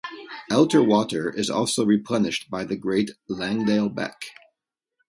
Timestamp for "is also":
1.29-1.85